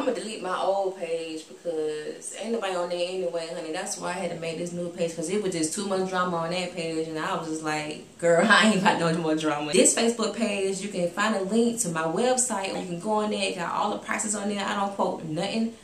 I'm 0.00 0.06
gonna 0.06 0.18
delete 0.18 0.42
my 0.42 0.58
old 0.58 0.96
page 0.96 1.46
because 1.46 2.34
ain't 2.40 2.52
nobody 2.52 2.74
on 2.74 2.88
there 2.88 3.06
anyway, 3.06 3.48
honey. 3.52 3.70
That's 3.70 3.98
why 3.98 4.08
I 4.08 4.12
had 4.12 4.30
to 4.30 4.38
make 4.38 4.56
this 4.56 4.72
new 4.72 4.88
page 4.88 5.10
because 5.10 5.28
it 5.28 5.42
was 5.42 5.52
just 5.52 5.74
too 5.74 5.86
much 5.86 6.08
drama 6.08 6.38
on 6.38 6.52
that 6.52 6.74
page, 6.74 7.06
and 7.06 7.18
I 7.18 7.36
was 7.36 7.48
just 7.48 7.62
like, 7.62 8.18
girl, 8.18 8.46
I 8.48 8.72
ain't 8.72 8.82
got 8.82 8.98
no 8.98 9.12
more 9.18 9.34
drama. 9.34 9.72
This 9.72 9.94
Facebook 9.94 10.34
page, 10.34 10.80
you 10.80 10.88
can 10.88 11.10
find 11.10 11.36
a 11.36 11.42
link 11.42 11.80
to 11.80 11.90
my 11.90 12.04
website. 12.04 12.68
You 12.68 12.86
can 12.86 12.98
go 12.98 13.10
on 13.10 13.30
there, 13.30 13.54
got 13.54 13.74
all 13.74 13.90
the 13.90 13.98
prices 13.98 14.34
on 14.34 14.48
there. 14.48 14.64
I 14.64 14.74
don't 14.74 14.94
quote 14.94 15.22
nothing 15.24 15.74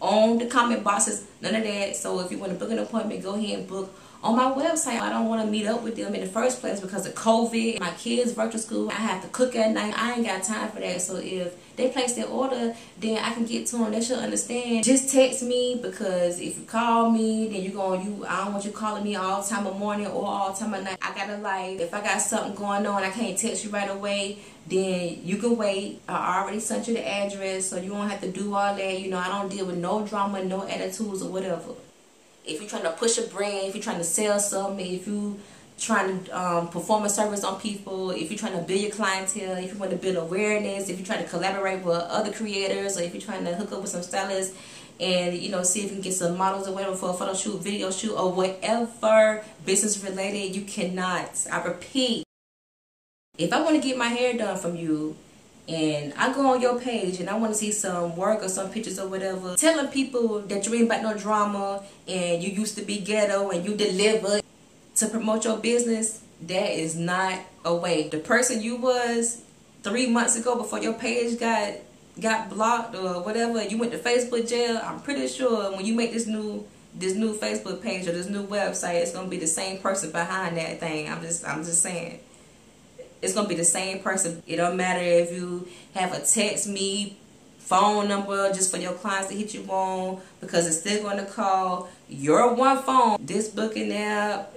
on 0.00 0.38
the 0.38 0.46
comment 0.46 0.82
boxes, 0.82 1.26
none 1.42 1.54
of 1.54 1.62
that. 1.62 1.96
So 1.96 2.20
if 2.20 2.32
you 2.32 2.38
want 2.38 2.52
to 2.52 2.58
book 2.58 2.70
an 2.70 2.78
appointment, 2.78 3.22
go 3.22 3.34
ahead 3.34 3.58
and 3.58 3.68
book 3.68 3.94
on 4.22 4.36
my 4.36 4.50
website. 4.52 5.00
I 5.00 5.10
don't 5.10 5.28
want 5.28 5.42
to 5.42 5.50
meet 5.50 5.66
up 5.66 5.82
with 5.82 5.96
them 5.96 6.14
in 6.14 6.20
the 6.20 6.26
first 6.26 6.60
place 6.60 6.80
because 6.80 7.06
of 7.06 7.14
COVID. 7.14 7.80
My 7.80 7.90
kids' 7.92 8.32
virtual 8.32 8.60
school, 8.60 8.90
I 8.90 8.94
have 8.94 9.22
to 9.22 9.28
cook 9.28 9.56
at 9.56 9.72
night. 9.72 9.94
I 9.96 10.14
ain't 10.14 10.26
got 10.26 10.42
time 10.42 10.70
for 10.70 10.80
that. 10.80 11.00
So 11.00 11.16
if 11.16 11.54
they 11.76 11.88
place 11.88 12.14
their 12.14 12.26
order, 12.26 12.74
then 12.98 13.18
I 13.18 13.32
can 13.32 13.46
get 13.46 13.66
to 13.68 13.78
them. 13.78 13.90
They 13.90 14.02
should 14.02 14.18
understand. 14.18 14.84
Just 14.84 15.10
text 15.12 15.42
me 15.42 15.80
because 15.82 16.38
if 16.38 16.58
you 16.58 16.64
call 16.64 17.10
me, 17.10 17.48
then 17.48 17.62
you're 17.62 17.72
going 17.72 18.04
you. 18.04 18.26
I 18.26 18.44
don't 18.44 18.52
want 18.52 18.64
you 18.64 18.72
calling 18.72 19.04
me 19.04 19.16
all 19.16 19.42
time 19.42 19.66
of 19.66 19.78
morning 19.78 20.06
or 20.06 20.26
all 20.26 20.52
time 20.52 20.74
of 20.74 20.84
night. 20.84 20.98
I 21.00 21.14
got 21.14 21.30
a 21.30 21.38
life. 21.38 21.80
If 21.80 21.94
I 21.94 22.02
got 22.02 22.18
something 22.18 22.54
going 22.54 22.86
on, 22.86 23.02
I 23.02 23.10
can't 23.10 23.38
text 23.38 23.64
you 23.64 23.70
right 23.70 23.90
away. 23.90 24.38
Then 24.66 25.20
you 25.24 25.38
can 25.38 25.56
wait. 25.56 26.02
I 26.06 26.40
already 26.40 26.60
sent 26.60 26.86
you 26.86 26.94
the 26.94 27.08
address, 27.08 27.70
so 27.70 27.78
you 27.78 27.88
don't 27.88 28.08
have 28.08 28.20
to 28.20 28.30
do 28.30 28.54
all 28.54 28.74
that. 28.74 29.00
You 29.00 29.10
know, 29.10 29.18
I 29.18 29.28
don't 29.28 29.50
deal 29.50 29.64
with 29.64 29.78
no 29.78 30.06
drama, 30.06 30.44
no 30.44 30.68
attitudes 30.68 31.22
or 31.22 31.30
whatever 31.30 31.72
if 32.44 32.60
you're 32.60 32.68
trying 32.68 32.82
to 32.82 32.92
push 32.92 33.18
a 33.18 33.22
brand, 33.22 33.68
if 33.68 33.74
you're 33.74 33.82
trying 33.82 33.98
to 33.98 34.04
sell 34.04 34.38
something, 34.38 34.86
if 34.86 35.06
you 35.06 35.38
trying 35.78 36.22
to 36.24 36.38
um, 36.38 36.68
perform 36.68 37.04
a 37.04 37.08
service 37.08 37.42
on 37.42 37.58
people, 37.58 38.10
if 38.10 38.30
you're 38.30 38.38
trying 38.38 38.52
to 38.52 38.62
build 38.62 38.80
your 38.80 38.90
clientele, 38.90 39.56
if 39.56 39.72
you 39.72 39.78
want 39.78 39.90
to 39.90 39.96
build 39.96 40.16
awareness, 40.16 40.88
if 40.88 40.98
you're 40.98 41.06
trying 41.06 41.22
to 41.22 41.28
collaborate 41.28 41.82
with 41.82 41.96
other 41.96 42.32
creators, 42.32 42.98
or 42.98 43.02
if 43.02 43.14
you're 43.14 43.22
trying 43.22 43.44
to 43.44 43.54
hook 43.54 43.72
up 43.72 43.80
with 43.80 43.90
some 43.90 44.02
stylists 44.02 44.56
and 45.00 45.38
you 45.38 45.48
know 45.50 45.62
see 45.62 45.80
if 45.80 45.86
you 45.86 45.92
can 45.92 46.02
get 46.02 46.12
some 46.12 46.36
models 46.36 46.68
or 46.68 46.74
whatever 46.74 46.94
for 46.94 47.10
a 47.10 47.14
photo 47.14 47.34
shoot, 47.34 47.62
video 47.62 47.90
shoot, 47.90 48.14
or 48.14 48.32
whatever 48.32 49.42
business 49.64 50.02
related, 50.04 50.54
you 50.54 50.62
cannot. 50.62 51.46
I 51.50 51.62
repeat, 51.62 52.24
if 53.38 53.52
I 53.52 53.62
want 53.62 53.80
to 53.80 53.86
get 53.86 53.96
my 53.96 54.08
hair 54.08 54.36
done 54.36 54.58
from 54.58 54.76
you, 54.76 55.16
and 55.70 56.12
I 56.14 56.32
go 56.34 56.52
on 56.52 56.60
your 56.60 56.80
page 56.80 57.20
and 57.20 57.30
I 57.30 57.38
want 57.38 57.52
to 57.52 57.58
see 57.58 57.70
some 57.70 58.16
work 58.16 58.42
or 58.42 58.48
some 58.48 58.70
pictures 58.70 58.98
or 58.98 59.06
whatever, 59.06 59.54
telling 59.56 59.86
people 59.88 60.40
that 60.40 60.66
you 60.66 60.74
ain't 60.74 60.86
about 60.86 61.02
no 61.02 61.16
drama 61.16 61.84
and 62.08 62.42
you 62.42 62.50
used 62.50 62.76
to 62.76 62.82
be 62.82 62.98
ghetto 62.98 63.50
and 63.50 63.64
you 63.64 63.76
deliver 63.76 64.40
to 64.96 65.08
promote 65.08 65.44
your 65.44 65.58
business, 65.58 66.22
that 66.42 66.70
is 66.72 66.96
not 66.96 67.38
a 67.64 67.74
way. 67.74 68.08
The 68.08 68.18
person 68.18 68.60
you 68.60 68.76
was 68.76 69.42
three 69.84 70.08
months 70.08 70.36
ago 70.36 70.56
before 70.56 70.80
your 70.80 70.94
page 70.94 71.38
got 71.38 71.74
got 72.20 72.50
blocked 72.50 72.96
or 72.96 73.22
whatever, 73.22 73.62
you 73.62 73.78
went 73.78 73.92
to 73.92 73.98
Facebook 73.98 74.48
jail, 74.48 74.80
I'm 74.82 75.00
pretty 75.00 75.28
sure 75.28 75.70
when 75.76 75.86
you 75.86 75.94
make 75.94 76.12
this 76.12 76.26
new 76.26 76.66
this 76.92 77.14
new 77.14 77.32
Facebook 77.36 77.80
page 77.80 78.08
or 78.08 78.12
this 78.12 78.28
new 78.28 78.44
website, 78.44 78.96
it's 78.96 79.12
gonna 79.12 79.28
be 79.28 79.38
the 79.38 79.46
same 79.46 79.78
person 79.78 80.10
behind 80.10 80.56
that 80.56 80.80
thing. 80.80 81.08
I'm 81.08 81.22
just 81.22 81.46
I'm 81.46 81.62
just 81.62 81.80
saying 81.80 82.18
it's 83.22 83.34
gonna 83.34 83.48
be 83.48 83.54
the 83.54 83.64
same 83.64 84.00
person. 84.00 84.42
It 84.46 84.56
don't 84.56 84.76
matter 84.76 85.02
if 85.02 85.32
you 85.32 85.68
have 85.94 86.12
a 86.12 86.20
text 86.20 86.68
me 86.68 87.16
phone 87.58 88.08
number 88.08 88.52
just 88.52 88.70
for 88.70 88.78
your 88.78 88.94
clients 88.94 89.28
to 89.28 89.34
hit 89.36 89.54
you 89.54 89.64
on 89.68 90.20
because 90.40 90.66
it's 90.66 90.80
still 90.80 91.04
gonna 91.04 91.24
call 91.24 91.88
your 92.08 92.54
one 92.54 92.82
phone. 92.82 93.16
This 93.20 93.48
booking 93.48 93.92
app, 93.92 94.52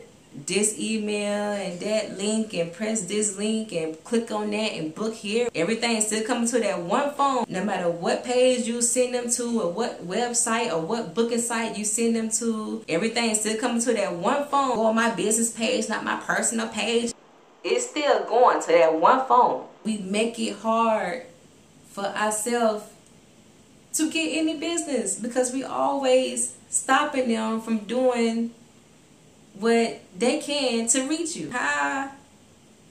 this 0.47 0.79
email 0.79 1.53
and 1.53 1.79
that 1.79 2.17
link 2.17 2.53
and 2.55 2.73
press 2.73 3.01
this 3.01 3.37
link 3.37 3.71
and 3.71 4.01
click 4.03 4.31
on 4.31 4.49
that 4.49 4.73
and 4.73 4.95
book 4.95 5.13
here. 5.13 5.47
Everything 5.53 6.01
still 6.01 6.23
coming 6.23 6.47
to 6.47 6.59
that 6.59 6.79
one 6.79 7.13
phone. 7.13 7.45
No 7.47 7.63
matter 7.63 7.89
what 7.89 8.23
page 8.23 8.65
you 8.65 8.81
send 8.81 9.13
them 9.13 9.29
to 9.29 9.61
or 9.61 9.71
what 9.71 10.07
website 10.07 10.73
or 10.73 10.81
what 10.81 11.13
booking 11.13 11.39
site 11.39 11.77
you 11.77 11.85
send 11.85 12.15
them 12.15 12.29
to, 12.31 12.83
everything 12.89 13.35
still 13.35 13.57
coming 13.57 13.81
to 13.83 13.93
that 13.93 14.11
one 14.13 14.45
phone. 14.47 14.79
On 14.79 14.95
my 14.95 15.11
business 15.11 15.51
page, 15.51 15.87
not 15.87 16.03
my 16.03 16.15
personal 16.15 16.67
page 16.69 17.12
it's 17.63 17.89
still 17.89 18.25
going 18.25 18.61
to 18.61 18.67
that 18.67 18.99
one 18.99 19.25
phone. 19.25 19.65
We 19.83 19.97
make 19.97 20.39
it 20.39 20.57
hard 20.57 21.23
for 21.89 22.05
ourselves 22.05 22.85
to 23.93 24.09
get 24.11 24.37
any 24.37 24.57
business 24.57 25.19
because 25.19 25.53
we 25.53 25.63
always 25.63 26.55
stopping 26.69 27.29
them 27.29 27.61
from 27.61 27.79
doing 27.79 28.51
what 29.53 30.01
they 30.17 30.39
can 30.39 30.87
to 30.87 31.07
reach 31.07 31.35
you. 31.35 31.51
How 31.51 32.11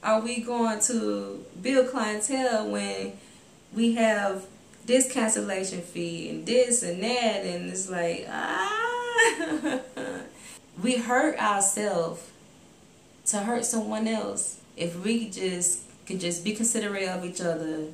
are 0.03 0.21
we 0.21 0.41
going 0.41 0.81
to 0.81 1.45
build 1.61 1.91
clientele 1.91 2.71
when 2.71 3.13
we 3.75 3.95
have 3.95 4.47
this 4.85 5.11
cancellation 5.13 5.81
fee 5.81 6.29
and 6.29 6.47
this 6.47 6.83
and 6.83 7.03
that 7.03 7.45
and 7.45 7.71
it's 7.71 7.89
like 7.89 8.27
ah 8.29 9.81
we 10.83 10.97
hurt 10.97 11.39
ourselves 11.39 12.31
to 13.25 13.39
hurt 13.39 13.65
someone 13.65 14.09
else 14.09 14.59
if 14.77 15.03
we 15.05 15.29
just 15.29 15.81
could 16.07 16.21
just 16.21 16.45
be 16.45 16.55
considerate 16.55 17.09
of 17.09 17.25
each 17.25 17.41
other, 17.41 17.87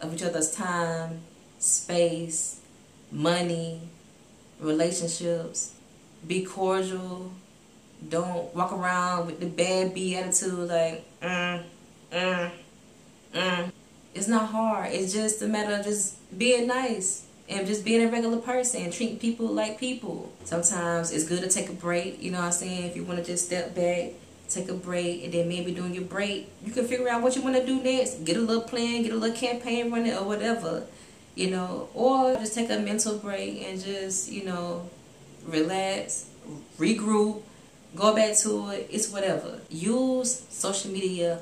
of 0.00 0.14
each 0.14 0.22
other's 0.22 0.54
time, 0.54 1.20
space, 1.58 2.60
money, 3.10 3.80
relationships, 4.60 5.74
be 6.26 6.44
cordial, 6.44 7.32
don't 8.08 8.54
walk 8.54 8.72
around 8.72 9.26
with 9.26 9.40
the 9.40 9.46
bad 9.46 9.94
B 9.94 10.16
attitude 10.16 10.68
like, 10.68 11.04
mm, 11.20 11.62
mm, 12.12 12.50
mm. 13.34 13.72
It's 14.14 14.28
not 14.28 14.50
hard. 14.50 14.92
It's 14.92 15.12
just 15.12 15.42
a 15.42 15.46
matter 15.46 15.74
of 15.74 15.84
just 15.84 16.38
being 16.38 16.68
nice 16.68 17.26
and 17.48 17.66
just 17.66 17.84
being 17.84 18.06
a 18.06 18.10
regular 18.10 18.38
person 18.38 18.90
treating 18.90 19.18
people 19.18 19.46
like 19.46 19.78
people. 19.78 20.32
Sometimes 20.44 21.10
it's 21.10 21.24
good 21.24 21.42
to 21.42 21.48
take 21.48 21.68
a 21.68 21.72
break, 21.72 22.22
you 22.22 22.30
know 22.30 22.38
what 22.38 22.46
I'm 22.46 22.52
saying? 22.52 22.84
If 22.84 22.96
you 22.96 23.04
want 23.04 23.18
to 23.18 23.24
just 23.24 23.46
step 23.46 23.74
back 23.74 24.12
take 24.48 24.68
a 24.68 24.74
break, 24.74 25.24
and 25.24 25.32
then 25.32 25.48
maybe 25.48 25.72
during 25.72 25.94
your 25.94 26.04
break, 26.04 26.48
you 26.64 26.72
can 26.72 26.86
figure 26.86 27.08
out 27.08 27.22
what 27.22 27.34
you 27.34 27.42
want 27.42 27.56
to 27.56 27.64
do 27.64 27.82
next. 27.82 28.24
Get 28.24 28.36
a 28.36 28.40
little 28.40 28.62
plan, 28.62 29.02
get 29.02 29.12
a 29.12 29.16
little 29.16 29.36
campaign 29.36 29.90
running, 29.90 30.14
or 30.14 30.24
whatever, 30.24 30.84
you 31.34 31.50
know. 31.50 31.88
Or 31.94 32.34
just 32.34 32.54
take 32.54 32.70
a 32.70 32.78
mental 32.78 33.18
break 33.18 33.62
and 33.62 33.82
just, 33.82 34.30
you 34.30 34.44
know, 34.44 34.88
relax, 35.46 36.26
regroup, 36.78 37.42
go 37.96 38.14
back 38.14 38.36
to 38.38 38.70
it. 38.70 38.88
It's 38.90 39.10
whatever. 39.10 39.60
Use 39.70 40.46
social 40.50 40.90
media 40.90 41.40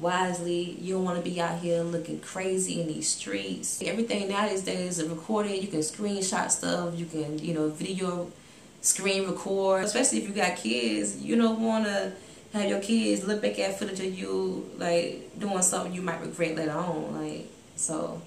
wisely. 0.00 0.76
You 0.80 0.94
don't 0.94 1.04
want 1.04 1.22
to 1.22 1.30
be 1.30 1.40
out 1.40 1.60
here 1.60 1.82
looking 1.82 2.20
crazy 2.20 2.80
in 2.80 2.88
these 2.88 3.08
streets. 3.08 3.82
Everything 3.82 4.28
nowadays 4.28 4.66
is 4.66 5.02
recorded. 5.04 5.62
You 5.62 5.68
can 5.68 5.80
screenshot 5.80 6.50
stuff. 6.50 6.94
You 6.96 7.06
can, 7.06 7.38
you 7.38 7.54
know, 7.54 7.68
video 7.68 8.30
screen 8.80 9.26
record. 9.26 9.84
Especially 9.84 10.18
if 10.18 10.28
you 10.28 10.34
got 10.34 10.56
kids, 10.56 11.22
you 11.22 11.36
don't 11.36 11.60
want 11.60 11.84
to 11.86 12.12
have 12.52 12.68
your 12.68 12.80
kids 12.80 13.24
look 13.24 13.42
back 13.42 13.58
at 13.58 13.78
footage 13.78 14.00
of 14.00 14.18
you 14.18 14.70
like 14.78 15.30
doing 15.38 15.62
something 15.62 15.92
you 15.92 16.02
might 16.02 16.20
regret 16.20 16.56
later 16.56 16.72
on. 16.72 17.20
Like 17.20 17.46
so 17.76 18.20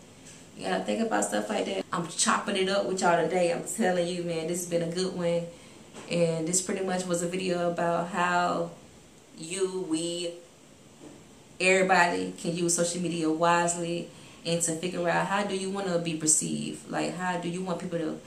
you 0.58 0.66
gotta 0.66 0.84
think 0.84 1.02
about 1.02 1.26
stuff 1.26 1.50
like 1.50 1.66
that. 1.66 1.86
I'm 1.92 2.08
chopping 2.08 2.56
it 2.56 2.70
up 2.70 2.86
with 2.86 3.02
y'all 3.02 3.22
today. 3.22 3.52
I'm 3.52 3.64
telling 3.64 4.08
you, 4.08 4.24
man, 4.24 4.48
this 4.48 4.60
has 4.60 4.70
been 4.70 4.84
a 4.84 4.92
good 4.92 5.16
one. 5.16 5.44
And 6.10 6.48
this 6.48 6.62
pretty 6.62 6.86
much 6.86 7.06
was 7.06 7.22
a 7.24 7.28
video 7.28 7.70
about 7.72 8.10
how 8.10 8.72
you, 9.38 9.86
we, 9.90 10.34
everybody 11.60 12.34
can 12.38 12.56
use 12.56 12.76
social 12.76 13.02
media 13.02 13.30
wisely 13.30 14.10
and 14.46 14.62
to 14.62 14.74
figure 14.76 15.08
out 15.08 15.28
how 15.28 15.44
do 15.44 15.56
you 15.56 15.70
want 15.70 15.88
to 15.88 16.00
be 16.00 16.16
perceived. 16.16 16.90
Like 16.90 17.16
how 17.16 17.38
do 17.40 17.50
you 17.50 17.62
want 17.62 17.80
people 17.80 18.00
to 18.00 18.20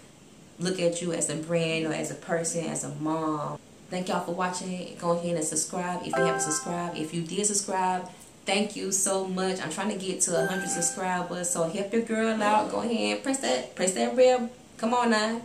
look 0.58 0.80
at 0.80 1.02
you 1.02 1.12
as 1.12 1.30
a 1.30 1.36
brand 1.36 1.86
or 1.86 1.92
as 1.92 2.10
a 2.10 2.14
person, 2.14 2.66
as 2.66 2.84
a 2.84 2.88
mom. 2.96 3.58
Thank 3.90 4.08
y'all 4.08 4.24
for 4.24 4.32
watching. 4.32 4.96
Go 4.98 5.12
ahead 5.12 5.36
and 5.36 5.44
subscribe 5.44 6.02
if 6.02 6.16
you 6.16 6.22
haven't 6.22 6.40
subscribed. 6.40 6.96
If 6.98 7.14
you 7.14 7.22
did 7.22 7.46
subscribe, 7.46 8.08
thank 8.44 8.76
you 8.76 8.90
so 8.92 9.26
much. 9.26 9.60
I'm 9.60 9.70
trying 9.70 9.90
to 9.90 9.98
get 9.98 10.20
to 10.22 10.32
100 10.32 10.68
subscribers, 10.68 11.50
so 11.50 11.68
help 11.68 11.92
your 11.92 12.02
girl 12.02 12.42
out. 12.42 12.70
Go 12.70 12.80
ahead, 12.80 13.22
press 13.22 13.40
that, 13.40 13.74
press 13.74 13.92
that 13.92 14.16
bell. 14.16 14.50
Come 14.78 14.94
on 14.94 15.10
now. 15.10 15.40